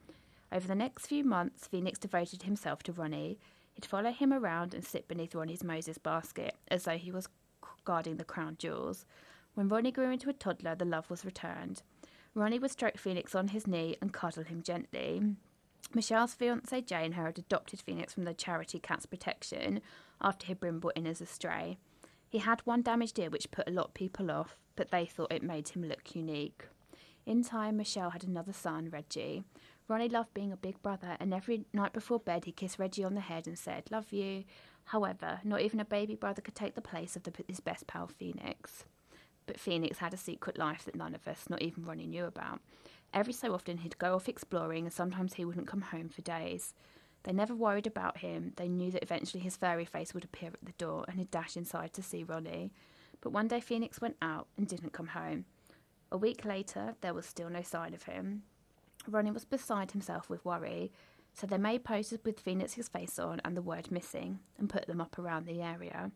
Over 0.52 0.68
the 0.68 0.76
next 0.76 1.08
few 1.08 1.24
months, 1.24 1.66
Phoenix 1.66 1.98
devoted 1.98 2.44
himself 2.44 2.84
to 2.84 2.92
Ronnie. 2.92 3.40
He'd 3.74 3.88
follow 3.88 4.12
him 4.12 4.32
around 4.32 4.76
and 4.76 4.86
sit 4.86 5.08
beneath 5.08 5.34
Ronnie's 5.34 5.64
Moses 5.64 5.98
basket 5.98 6.54
as 6.68 6.84
though 6.84 7.00
he 7.00 7.10
was 7.10 7.28
guarding 7.86 8.18
the 8.18 8.24
crown 8.24 8.58
jewels. 8.60 9.08
When 9.56 9.68
Ronnie 9.68 9.92
grew 9.92 10.12
into 10.12 10.30
a 10.30 10.34
toddler, 10.34 10.76
the 10.76 10.86
love 10.86 11.10
was 11.10 11.26
returned. 11.26 11.82
Ronnie 12.36 12.60
would 12.60 12.70
stroke 12.70 13.00
Phoenix 13.00 13.34
on 13.34 13.48
his 13.48 13.66
knee 13.66 13.96
and 14.00 14.14
cuddle 14.14 14.44
him 14.44 14.62
gently. 14.62 15.24
Michelle's 15.94 16.34
fiance 16.34 16.82
Jay 16.82 17.10
had 17.10 17.40
adopted 17.40 17.82
Phoenix 17.82 18.14
from 18.14 18.24
the 18.24 18.34
charity 18.34 18.80
Cats 18.80 19.06
Protection 19.06 19.82
after 20.22 20.48
he'd 20.48 20.60
been 20.60 20.80
brought 20.80 20.98
in 20.98 21.08
as 21.08 21.22
a 21.22 21.26
stray. 21.26 21.78
He 22.28 22.40
had 22.40 22.62
one 22.62 22.82
damaged 22.82 23.18
ear 23.20 23.30
which 23.30 23.52
put 23.52 23.70
a 23.70 23.72
lot 23.72 23.88
of 23.88 23.94
people 23.94 24.30
off, 24.32 24.58
but 24.76 24.92
they 24.92 25.06
thought 25.06 25.32
it 25.32 25.44
made 25.44 25.70
him 25.70 25.84
look 25.84 26.16
unique. 26.16 26.66
In 27.26 27.44
time, 27.44 27.78
Michelle 27.78 28.12
had 28.12 28.24
another 28.24 28.54
son, 28.54 28.90
Reggie. 28.90 29.44
Ronnie 29.88 30.10
loved 30.10 30.34
being 30.34 30.52
a 30.52 30.58
big 30.58 30.82
brother, 30.82 31.16
and 31.20 31.34
every 31.34 31.66
night 31.74 31.94
before 31.94 32.20
bed, 32.20 32.46
he 32.46 32.52
kissed 32.52 32.80
Reggie 32.80 33.04
on 33.04 33.16
the 33.16 33.22
head 33.22 33.48
and 33.48 33.58
said, 33.58 33.84
Love 33.92 34.12
you. 34.12 34.44
However, 34.86 35.40
not 35.44 35.62
even 35.62 35.80
a 35.80 35.86
baby 35.86 36.16
brother 36.16 36.42
could 36.42 36.56
take 36.56 36.76
the 36.76 36.81
place 36.81 37.16
of 37.16 37.24
the, 37.24 37.31
his 37.48 37.60
best 37.60 37.88
pal, 37.88 38.08
Phoenix. 38.08 38.86
But 39.48 39.60
Phoenix 39.60 40.00
had 40.00 40.14
a 40.14 40.18
secret 40.18 40.58
life 40.58 40.86
that 40.86 40.96
none 40.96 41.16
of 41.16 41.28
us, 41.28 41.50
not 41.50 41.62
even 41.62 41.86
Ronnie, 41.86 42.08
knew 42.08 42.26
about. 42.26 42.62
Every 43.16 43.34
so 43.34 43.54
often, 43.54 43.78
he'd 43.78 43.98
go 43.98 44.14
off 44.14 44.28
exploring, 44.28 44.84
and 44.84 44.94
sometimes 44.94 45.34
he 45.36 45.45
wouldn't 45.45 45.68
come 45.68 45.81
home 45.81 46.10
for 46.10 46.22
days. 46.22 46.74
They 47.24 47.31
never 47.31 47.56
worried 47.56 47.88
about 47.88 48.18
him. 48.18 48.52
They 48.57 48.68
knew 48.68 48.92
that 48.92 49.02
eventually 49.02 49.42
his 49.42 49.56
furry 49.56 49.86
face 49.86 50.14
would 50.14 50.26
appear 50.26 50.50
at 50.50 50.64
the 50.64 50.74
door, 50.74 51.06
and 51.07 51.18
he'd 51.18 51.31
dash 51.31 51.56
inside 51.56 51.94
to 51.94 52.04
see 52.04 52.24
Ronnie. 52.24 52.74
But 53.22 53.31
one 53.31 53.48
day, 53.48 53.62
Phoenix 53.62 54.02
went 54.02 54.18
out 54.22 54.48
and 54.57 54.68
didn't 54.68 54.92
come 54.92 55.07
home. 55.07 55.45
A 56.12 56.18
week 56.18 56.44
later, 56.44 56.95
there 57.00 57.14
was 57.14 57.26
still 57.26 57.50
no 57.50 57.62
sign 57.62 57.94
of 57.94 58.04
him. 58.04 58.44
Ronnie 59.07 59.31
was 59.31 59.45
beside 59.45 59.92
himself 59.92 60.30
with 60.30 60.44
worry, 60.44 60.92
so 61.34 61.48
they 61.48 61.57
made 61.57 61.84
posters 61.84 62.19
with 62.24 62.40
Phoenix's 62.40 62.90
face 62.90 63.18
on 63.18 63.42
and 63.45 63.56
the 63.56 63.62
word 63.62 63.92
missing 63.92 64.40
and 64.57 64.69
put 64.69 64.88
them 64.88 65.02
up 65.02 65.18
around 65.18 65.45
the 65.45 65.62
area. 65.62 66.12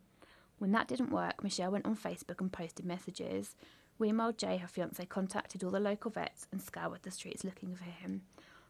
When 0.58 0.72
that 0.72 0.88
didn't 0.88 1.10
work, 1.10 1.42
Michelle 1.42 1.72
went 1.72 1.86
on 1.86 1.96
Facebook 1.96 2.40
and 2.40 2.52
posted 2.52 2.84
messages. 2.84 3.56
Weemold 4.00 4.38
Jay, 4.38 4.56
her 4.56 4.66
fiance, 4.66 5.04
contacted 5.04 5.62
all 5.62 5.70
the 5.70 5.78
local 5.78 6.10
vets 6.10 6.46
and 6.50 6.62
scoured 6.62 7.02
the 7.02 7.10
streets 7.10 7.44
looking 7.44 7.74
for 7.76 7.84
him. 7.84 8.22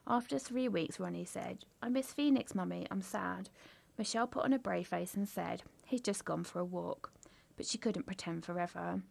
After 0.07 0.41
three 0.41 0.69
weeks, 0.69 0.99
Ronnie 0.99 1.25
said, 1.25 1.65
I 1.81 1.89
miss 1.89 2.13
Phoenix, 2.13 2.53
Mummy, 2.53 2.87
I'm 2.91 3.01
sad. 3.01 3.49
Michelle 3.97 4.27
put 4.27 4.45
on 4.45 4.53
a 4.53 4.59
brave 4.59 4.89
face 4.89 5.15
and 5.15 5.29
said, 5.29 5.63
He's 5.85 6.01
just 6.01 6.25
gone 6.25 6.43
for 6.43 6.59
a 6.59 6.65
walk. 6.65 7.13
But 7.57 7.67
she 7.67 7.79
couldn't 7.79 8.07
pretend 8.07 8.45
forever. 8.45 9.03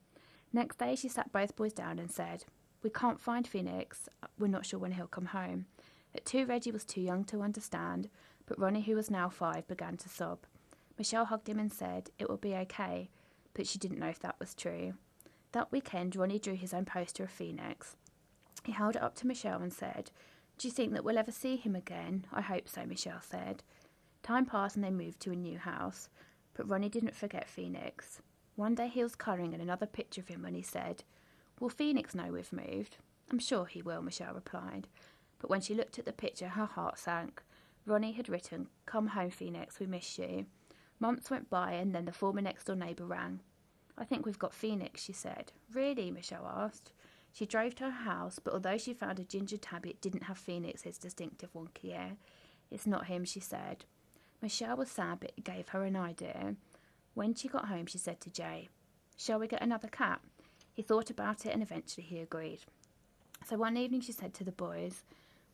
Next 0.52 0.78
day, 0.78 0.96
she 0.96 1.08
sat 1.08 1.32
both 1.32 1.56
boys 1.56 1.72
down 1.72 2.00
and 2.00 2.12
said, 2.12 2.44
We 2.84 2.90
can't 2.90 3.22
find 3.22 3.48
Phoenix. 3.48 4.10
We're 4.38 4.48
not 4.48 4.66
sure 4.66 4.80
when 4.80 4.92
he'll 4.92 5.08
come 5.08 5.28
home. 5.28 5.68
At 6.14 6.26
two, 6.26 6.46
Reggie 6.46 6.72
was 6.72 6.84
too 6.84 7.02
young 7.02 7.24
to 7.26 7.44
understand, 7.44 8.10
but 8.46 8.60
Ronnie, 8.60 8.82
who 8.82 8.96
was 8.96 9.10
now 9.10 9.30
five, 9.30 9.68
began 9.68 9.96
to 9.98 10.10
sob. 10.10 10.40
Michelle 10.98 11.26
hugged 11.26 11.48
him 11.48 11.60
and 11.60 11.72
said, 11.72 12.10
It 12.20 12.28
will 12.28 12.38
be 12.38 12.56
okay, 12.56 13.10
but 13.54 13.68
she 13.68 13.78
didn't 13.78 14.00
know 14.00 14.08
if 14.08 14.20
that 14.20 14.40
was 14.40 14.54
true. 14.54 14.96
That 15.52 15.72
weekend, 15.72 16.16
Ronnie 16.16 16.40
drew 16.40 16.56
his 16.56 16.74
own 16.74 16.86
poster 16.86 17.24
of 17.24 17.32
Phoenix. 17.32 17.96
He 18.64 18.72
held 18.72 18.96
it 18.96 19.02
up 19.02 19.16
to 19.16 19.28
Michelle 19.28 19.62
and 19.62 19.74
said, 19.74 20.12
Do 20.58 20.68
you 20.68 20.72
think 20.72 20.94
that 20.94 21.04
we'll 21.04 21.18
ever 21.18 21.32
see 21.32 21.56
him 21.56 21.76
again? 21.76 22.26
I 22.32 22.42
hope 22.42 22.70
so, 22.70 22.86
Michelle 22.86 23.22
said. 23.22 23.64
Time 24.22 24.46
passed 24.46 24.76
and 24.76 24.86
they 24.86 24.92
moved 24.92 25.20
to 25.22 25.32
a 25.32 25.36
new 25.36 25.58
house, 25.58 26.10
but 26.54 26.70
Ronnie 26.70 26.90
didn't 26.90 27.16
forget 27.16 27.50
Phoenix. 27.50 28.22
One 28.56 28.76
day 28.76 28.90
he 28.90 29.02
was 29.02 29.16
colouring 29.16 29.54
in 29.54 29.62
another 29.62 29.86
picture 29.86 30.22
of 30.22 30.28
him 30.28 30.44
when 30.44 30.54
he 30.54 30.62
said, 30.62 31.04
Will 31.60 31.70
Phoenix 31.70 32.14
know 32.14 32.32
we've 32.32 32.54
moved? 32.54 32.98
I'm 33.32 33.40
sure 33.40 33.66
he 33.66 33.82
will, 33.82 34.02
Michelle 34.02 34.34
replied. 34.34 34.88
But 35.40 35.50
when 35.50 35.62
she 35.62 35.74
looked 35.74 35.98
at 35.98 36.06
the 36.06 36.12
picture, 36.14 36.50
her 36.50 36.66
heart 36.66 37.00
sank. 37.00 37.42
Ronnie 37.86 38.12
had 38.12 38.30
written, 38.30 38.68
Come 38.86 39.08
home, 39.08 39.30
Phoenix, 39.30 39.80
we 39.80 39.88
miss 39.88 40.20
you. 40.20 40.46
Months 41.00 41.32
went 41.32 41.50
by, 41.50 41.72
and 41.72 41.96
then 41.96 42.06
the 42.06 42.12
former 42.12 42.42
next 42.42 42.66
door 42.66 42.76
neighbour 42.76 43.06
rang. 43.06 43.40
I 44.00 44.06
think 44.06 44.26
we've 44.26 44.40
got 44.40 44.54
Phoenix, 44.54 45.04
she 45.04 45.14
said. 45.14 45.52
Really? 45.74 46.10
Michelle 46.10 46.48
asked. 46.48 46.94
She 47.34 47.46
drove 47.46 47.76
to 47.76 47.84
her 47.86 47.90
house, 47.92 48.40
but 48.40 48.54
although 48.54 48.78
she 48.78 48.94
found 48.94 49.20
a 49.20 49.24
ginger 49.24 49.58
tabby, 49.58 49.92
it 49.92 50.02
didn't 50.02 50.24
have 50.24 50.38
Phoenix's 50.38 50.98
distinctive 50.98 51.54
wonky 51.54 51.86
ear. 51.92 52.18
It's 52.72 52.88
not 52.88 53.08
him, 53.08 53.26
she 53.26 53.40
said. 53.40 53.86
Michelle 54.42 54.78
was 54.78 54.90
sad, 54.90 55.20
but 55.20 55.34
it 55.36 55.44
gave 55.44 55.70
her 55.70 55.84
an 55.84 55.96
idea. 55.96 56.56
When 57.14 57.34
she 57.36 57.50
got 57.50 57.68
home, 57.68 57.86
she 57.86 57.98
said 57.98 58.22
to 58.22 58.32
Jay, 58.32 58.70
Shall 59.18 59.40
we 59.40 59.48
get 59.48 59.62
another 59.62 59.90
cat? 59.90 60.22
He 60.74 60.82
thought 60.82 61.10
about 61.10 61.46
it 61.46 61.52
and 61.52 61.62
eventually 61.62 62.06
he 62.06 62.20
agreed. 62.20 62.62
So 63.46 63.58
one 63.58 63.76
evening 63.76 64.02
she 64.02 64.14
said 64.14 64.34
to 64.36 64.46
the 64.46 64.52
boys, 64.54 65.04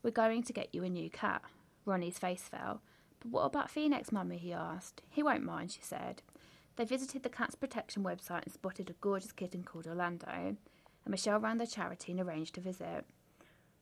We're 0.03 0.11
going 0.11 0.43
to 0.43 0.53
get 0.53 0.73
you 0.73 0.83
a 0.83 0.89
new 0.89 1.09
cat. 1.09 1.41
Ronnie's 1.83 2.19
face 2.19 2.43
fell. 2.43 2.81
But 3.19 3.31
what 3.31 3.45
about 3.45 3.71
Phoenix, 3.71 4.11
Mummy? 4.11 4.37
he 4.37 4.53
asked. 4.53 5.01
He 5.09 5.23
won't 5.23 5.43
mind, 5.43 5.71
she 5.71 5.81
said. 5.81 6.21
They 6.75 6.85
visited 6.85 7.23
the 7.23 7.29
Cats 7.29 7.55
Protection 7.55 8.03
website 8.03 8.43
and 8.43 8.53
spotted 8.53 8.89
a 8.89 8.93
gorgeous 8.93 9.31
kitten 9.31 9.63
called 9.63 9.87
Orlando, 9.87 10.27
and 10.29 10.57
Michelle 11.07 11.39
ran 11.39 11.57
the 11.57 11.67
charity 11.67 12.11
and 12.11 12.19
arranged 12.19 12.57
a 12.57 12.61
visit. 12.61 13.05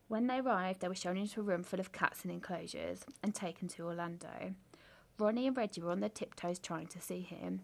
When 0.07 0.27
they 0.27 0.39
arrived, 0.39 0.81
they 0.81 0.87
were 0.87 0.95
shown 0.95 1.17
into 1.17 1.39
a 1.39 1.43
room 1.43 1.63
full 1.63 1.79
of 1.79 1.91
cats 1.91 2.23
in 2.23 2.29
enclosures 2.29 3.03
and 3.23 3.33
taken 3.33 3.67
to 3.69 3.85
Orlando. 3.85 4.53
Ronnie 5.17 5.47
and 5.47 5.57
Reggie 5.57 5.81
were 5.81 5.91
on 5.91 6.01
their 6.01 6.09
tiptoes 6.09 6.59
trying 6.59 6.87
to 6.87 7.01
see 7.01 7.21
him. 7.21 7.61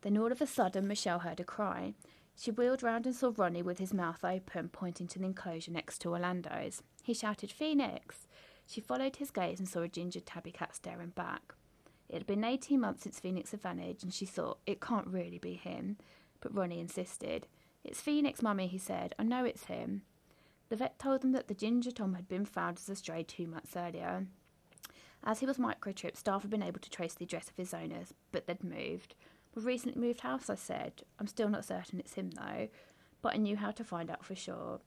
Then 0.00 0.18
all 0.18 0.32
of 0.32 0.40
a 0.40 0.46
sudden, 0.46 0.88
Michelle 0.88 1.20
heard 1.20 1.38
a 1.38 1.44
cry. 1.44 1.94
She 2.34 2.50
wheeled 2.50 2.82
round 2.82 3.06
and 3.06 3.14
saw 3.14 3.32
Ronnie 3.36 3.62
with 3.62 3.78
his 3.78 3.94
mouth 3.94 4.24
open, 4.24 4.68
pointing 4.68 5.06
to 5.08 5.18
the 5.20 5.26
enclosure 5.26 5.70
next 5.70 5.98
to 6.00 6.08
Orlando's. 6.08 6.82
He 7.04 7.14
shouted, 7.14 7.52
Phoenix! 7.52 8.26
She 8.66 8.80
followed 8.80 9.16
his 9.16 9.30
gaze 9.30 9.60
and 9.60 9.68
saw 9.68 9.82
a 9.82 9.88
ginger 9.88 10.20
tabby 10.20 10.50
cat 10.50 10.74
staring 10.74 11.10
back. 11.10 11.54
It 12.12 12.18
had 12.18 12.26
been 12.26 12.44
18 12.44 12.78
months 12.78 13.04
since 13.04 13.18
Phoenix 13.18 13.52
had 13.52 13.62
vanished, 13.62 14.02
and 14.02 14.12
she 14.12 14.26
thought, 14.26 14.58
it 14.66 14.82
can't 14.82 15.06
really 15.06 15.38
be 15.38 15.54
him. 15.54 15.96
But 16.40 16.54
Ronnie 16.54 16.78
insisted. 16.78 17.46
It's 17.84 18.02
Phoenix, 18.02 18.42
Mummy, 18.42 18.66
he 18.66 18.76
said. 18.76 19.14
I 19.18 19.22
know 19.22 19.46
it's 19.46 19.64
him. 19.64 20.02
The 20.68 20.76
vet 20.76 20.98
told 20.98 21.22
them 21.22 21.32
that 21.32 21.48
the 21.48 21.54
ginger 21.54 21.90
Tom 21.90 22.12
had 22.14 22.28
been 22.28 22.44
found 22.44 22.76
as 22.76 22.88
a 22.90 22.96
stray 22.96 23.22
two 23.22 23.46
months 23.46 23.74
earlier. 23.74 24.26
As 25.24 25.40
he 25.40 25.46
was 25.46 25.56
microchipped, 25.56 26.18
staff 26.18 26.42
had 26.42 26.50
been 26.50 26.62
able 26.62 26.80
to 26.80 26.90
trace 26.90 27.14
the 27.14 27.24
address 27.24 27.48
of 27.48 27.56
his 27.56 27.72
owners, 27.72 28.12
but 28.30 28.46
they'd 28.46 28.62
moved. 28.62 29.14
We've 29.54 29.64
recently 29.64 30.06
moved 30.06 30.20
house, 30.20 30.50
I 30.50 30.56
said. 30.56 31.04
I'm 31.18 31.26
still 31.26 31.48
not 31.48 31.64
certain 31.64 31.98
it's 31.98 32.14
him, 32.14 32.30
though, 32.32 32.68
but 33.22 33.32
I 33.32 33.38
knew 33.38 33.56
how 33.56 33.70
to 33.70 33.84
find 33.84 34.10
out 34.10 34.22
for 34.22 34.34
sure. 34.34 34.80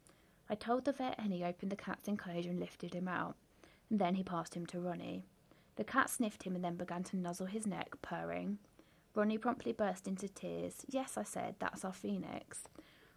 I 0.48 0.54
told 0.54 0.86
the 0.86 0.92
vet 0.92 1.16
and 1.18 1.34
he 1.34 1.44
opened 1.44 1.72
the 1.72 1.76
cat's 1.76 2.08
enclosure 2.08 2.52
and 2.52 2.60
lifted 2.60 2.94
him 2.94 3.08
out. 3.08 3.36
And 3.90 4.00
then 4.00 4.14
he 4.14 4.24
passed 4.24 4.56
him 4.56 4.68
to 4.68 4.80
Ronnie. 4.80 5.26
The 5.76 5.84
cat 5.84 6.10
sniffed 6.10 6.44
him 6.44 6.56
and 6.56 6.64
then 6.64 6.76
began 6.76 7.04
to 7.06 7.18
nuzzle 7.18 7.48
his 7.48 7.68
neck, 7.68 7.96
purring. 8.02 8.60
Ronnie 9.14 9.38
promptly 9.38 9.72
burst 9.72 10.08
into 10.08 10.28
tears. 10.28 10.86
Yes, 10.90 11.18
I 11.18 11.24
said, 11.24 11.56
that's 11.60 11.86
our 11.86 11.94
phoenix. 11.94 12.64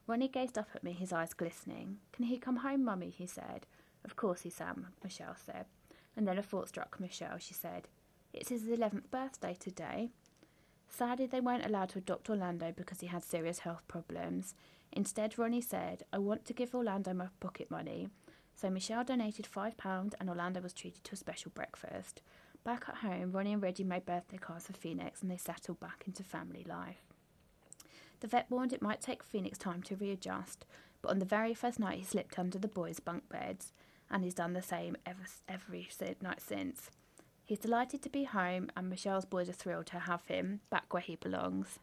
Ronnie 0.07 0.29
gazed 0.29 0.57
up 0.57 0.69
at 0.75 0.83
me, 0.83 0.93
his 0.93 1.13
eyes 1.13 1.35
glistening. 1.35 1.99
Can 2.13 2.25
he 2.25 2.39
come 2.39 2.57
home, 2.57 2.85
Mummy? 2.85 3.11
he 3.11 3.27
said. 3.27 3.67
Of 4.05 4.17
course 4.17 4.43
he 4.43 4.51
Sam, 4.51 4.89
Michelle 5.03 5.37
said. 5.37 5.67
And 6.17 6.27
then 6.27 6.39
a 6.39 6.43
thought 6.43 6.69
struck 6.69 6.99
Michelle. 6.99 7.39
She 7.39 7.55
said, 7.55 7.89
It's 8.33 8.49
his 8.49 8.63
11th 8.63 9.11
birthday 9.11 9.57
today. 9.59 10.11
Sadly, 10.89 11.27
they 11.27 11.41
weren't 11.41 11.67
allowed 11.67 11.91
to 11.91 11.99
adopt 11.99 12.31
Orlando 12.31 12.73
because 12.75 13.01
he 13.01 13.09
had 13.09 13.23
serious 13.23 13.61
health 13.61 13.87
problems. 13.89 14.55
Instead, 14.93 15.39
Ronnie 15.39 15.61
said, 15.61 16.05
I 16.13 16.19
want 16.19 16.45
to 16.47 16.55
give 16.55 16.75
Orlando 16.75 17.13
my 17.13 17.29
pocket 17.41 17.71
money. 17.71 18.09
So 18.57 18.71
Michelle 18.71 19.05
donated 19.05 19.47
£5 19.47 20.15
and 20.19 20.29
Orlando 20.29 20.61
was 20.61 20.73
treated 20.73 21.05
to 21.05 21.13
a 21.13 21.17
special 21.17 21.53
breakfast. 21.55 22.23
Back 22.69 22.85
at 22.91 22.97
home, 22.97 23.33
Ronnie 23.33 23.55
and 23.55 23.63
Reggie 23.63 23.83
made 23.83 24.05
birthday 24.05 24.37
cards 24.37 24.67
for 24.67 24.75
Phoenix 24.75 25.23
and 25.23 25.31
they 25.31 25.39
settled 25.39 25.81
back 25.81 26.03
into 26.07 26.23
family 26.23 26.67
life. 26.69 27.01
The 28.21 28.27
vet 28.27 28.45
warned 28.51 28.75
it 28.75 28.83
might 28.83 29.01
take 29.01 29.23
Phoenix 29.23 29.57
time 29.57 29.83
to 29.85 29.97
readjust, 29.97 30.67
but 31.01 31.11
on 31.11 31.19
the 31.19 31.25
very 31.25 31.55
first 31.55 31.79
night 31.81 31.97
he 31.97 32.05
slipped 32.05 32.39
under 32.39 32.59
the 32.59 32.69
boys' 32.69 33.01
bunk 33.01 33.27
beds, 33.31 33.73
and 34.11 34.23
he's 34.23 34.35
done 34.35 34.53
the 34.53 34.61
same 34.61 34.99
ever, 35.07 35.23
every 35.49 35.89
night 36.21 36.43
since. 36.43 36.91
He's 37.47 37.59
delighted 37.59 38.03
to 38.03 38.11
be 38.11 38.25
home, 38.25 38.69
and 38.77 38.91
Michelle's 38.91 39.25
boys 39.25 39.49
are 39.49 39.55
thrilled 39.55 39.87
to 39.87 40.01
have 40.01 40.27
him 40.27 40.61
back 40.69 40.93
where 40.93 41.01
he 41.01 41.17
belongs. 41.17 41.79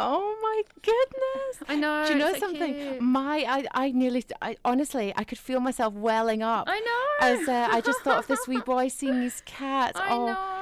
Oh 0.00 0.38
my 0.40 0.62
goodness! 0.80 1.68
I 1.68 1.74
know. 1.74 2.04
Do 2.06 2.12
you 2.12 2.18
know 2.20 2.32
so 2.34 2.38
something? 2.38 2.74
cute. 2.74 3.00
My, 3.00 3.44
I, 3.48 3.64
I 3.86 3.90
nearly, 3.90 4.24
I 4.40 4.56
honestly, 4.64 5.12
I 5.16 5.24
could 5.24 5.38
feel 5.38 5.58
myself 5.58 5.92
welling 5.92 6.40
up. 6.40 6.68
I 6.68 6.78
know. 6.78 7.26
As 7.26 7.48
uh, 7.48 7.68
I 7.72 7.80
just 7.80 8.00
thought 8.02 8.18
of 8.18 8.28
this 8.28 8.46
wee 8.48 8.60
boy 8.60 8.88
seeing 8.88 9.22
his 9.22 9.42
cat. 9.44 9.96
I 9.96 10.12
oh, 10.14 10.26
know. 10.26 10.57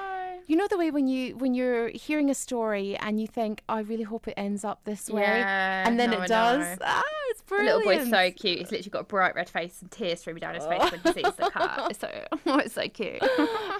You 0.47 0.57
know 0.57 0.67
the 0.69 0.79
way 0.79 0.91
when 0.91 1.07
you 1.09 1.37
when 1.37 1.55
you're 1.55 1.89
hearing 1.89 2.31
a 2.31 2.35
story 2.35 2.97
and 2.97 3.21
you 3.21 3.27
think, 3.27 3.63
I 3.69 3.81
really 3.81 4.05
hope 4.05 4.29
it 4.29 4.35
ends 4.37 4.65
up 4.65 4.81
this 4.85 5.09
way, 5.11 5.23
Yeah, 5.23 5.87
and 5.89 5.99
then 5.99 6.11
no, 6.11 6.23
it 6.23 6.29
does. 6.29 6.79
know. 6.79 6.85
Ah, 6.85 7.03
it's 7.31 7.41
The 7.41 7.47
brilliant. 7.47 7.85
little 7.87 7.99
boy's 8.05 8.11
so 8.11 8.31
cute. 8.31 8.59
He's 8.61 8.71
literally 8.71 8.91
got 8.91 9.01
a 9.01 9.05
bright 9.05 9.35
red 9.35 9.49
face 9.51 9.83
and 9.83 9.91
tears 9.91 10.21
streaming 10.21 10.41
down 10.41 10.55
his 10.55 10.65
face 10.67 10.91
when 10.91 11.01
he 11.01 11.13
sees 11.23 11.35
the 11.35 11.51
cat. 11.51 11.87
It's 11.91 11.99
so, 12.01 12.11
oh, 12.47 12.59
it's 12.59 12.75
so 12.75 12.89
cute. 12.89 13.19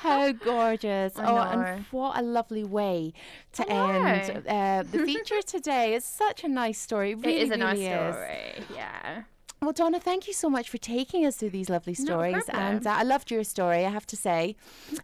How 0.01 0.33
gorgeous. 0.33 1.15
Oh, 1.19 1.37
and 1.39 1.85
what 1.91 2.19
a 2.19 2.23
lovely 2.23 2.65
way 2.65 3.13
to 3.53 3.69
end 3.71 4.47
uh, 4.47 4.83
the 4.91 4.99
feature 5.07 5.43
today. 5.43 5.95
It's 5.95 6.07
such 6.07 6.45
a 6.45 6.49
nice 6.49 6.79
story. 6.79 7.13
It, 7.13 7.19
really, 7.19 7.37
it 7.39 7.43
is 7.45 7.51
a 7.51 7.57
nice 7.57 7.79
really 7.79 7.91
is. 7.91 8.15
story. 8.15 8.77
Yeah. 8.77 9.23
Well, 9.63 9.73
Donna, 9.73 9.99
thank 9.99 10.29
you 10.29 10.35
so 10.35 10.51
much 10.51 10.69
for 10.69 10.77
taking 10.77 11.25
us 11.25 11.37
through 11.37 11.51
these 11.51 11.71
lovely 11.71 11.95
stories. 11.95 12.35
and 12.51 12.83
problem. 12.83 12.87
uh, 12.87 13.01
I 13.01 13.03
loved 13.03 13.31
your 13.31 13.43
story, 13.43 13.87
I 13.87 13.91
have 13.91 14.07
to 14.09 14.17
say. 14.17 14.55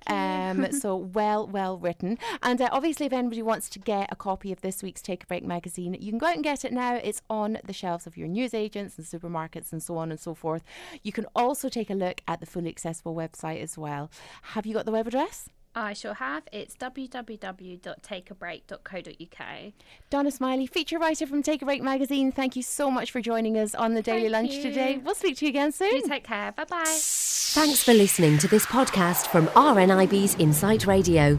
Um, 0.06 0.71
so 0.78 0.94
well, 0.94 1.47
well 1.47 1.78
written. 1.78 2.18
And 2.42 2.61
uh, 2.61 2.68
obviously, 2.71 3.06
if 3.06 3.12
anybody 3.14 3.42
wants 3.42 3.71
to 3.71 3.78
get 3.78 4.12
a 4.12 4.16
copy 4.16 4.52
of 4.52 4.61
this 4.61 4.82
week's 4.82 5.00
Take 5.00 5.25
a 5.25 5.26
Break 5.26 5.44
magazine, 5.44 5.97
you 5.99 6.12
can 6.12 6.18
go 6.18 6.26
out 6.26 6.35
and 6.35 6.44
get 6.44 6.64
it 6.64 6.73
now. 6.73 6.97
It's 6.97 7.23
on 7.30 7.59
the 7.64 7.73
shelves 7.73 8.06
of 8.06 8.16
your 8.16 8.28
newsagents 8.28 8.99
and 8.99 9.06
supermarkets 9.06 9.73
and 9.73 9.82
so 9.82 9.97
on 9.97 10.11
and 10.11 10.21
so 10.21 10.35
forth. 10.35 10.62
You 11.02 11.12
can 11.12 11.26
also 11.35 11.68
take 11.68 11.88
a 11.88 11.94
look 11.94 12.21
at 12.28 12.40
the 12.40 12.47
fully 12.47 12.68
accessible 12.68 13.14
website 13.14 13.62
as 13.62 13.78
well. 13.78 14.11
Have 14.42 14.66
you 14.66 14.75
got 14.75 14.85
the 14.85 14.92
web 14.92 15.06
address? 15.06 15.49
I 15.75 15.93
shall 15.95 16.14
have. 16.14 16.45
It's 16.52 16.76
www.takeabreak.co.uk. 16.76 19.73
Donna 20.11 20.31
Smiley, 20.31 20.67
feature 20.67 20.99
writer 20.99 21.26
from 21.26 21.43
Take 21.43 21.62
a 21.62 21.64
Break 21.64 21.83
magazine. 21.83 22.31
Thank 22.33 22.57
you 22.57 22.62
so 22.62 22.91
much 22.91 23.11
for 23.11 23.21
joining 23.21 23.59
us 23.59 23.75
on 23.75 23.95
the 23.95 24.02
Daily 24.02 24.29
Thank 24.29 24.33
Lunch 24.33 24.52
you. 24.52 24.62
today. 24.62 25.00
We'll 25.02 25.14
speak 25.14 25.37
to 25.38 25.47
you 25.47 25.50
again 25.50 25.73
soon. 25.73 25.97
You 25.97 26.07
take 26.09 26.25
care. 26.25 26.52
Bye 26.52 26.64
bye. 26.64 26.85
Thanks 26.87 27.83
for 27.83 27.95
listening 27.95 28.38
to 28.38 28.49
this 28.49 28.67
podcast 28.67 29.29
from 29.29 29.47
RNIB's 29.49 30.37
Insight 30.38 30.87
Radio. 30.87 31.37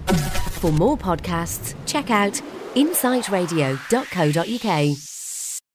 For 0.60 0.72
more 0.72 0.98
podcasts, 0.98 1.76
check 1.86 2.10
out 2.10 2.34
insightradio.co.uk. 2.76 5.13